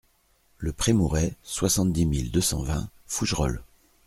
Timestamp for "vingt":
2.63-2.89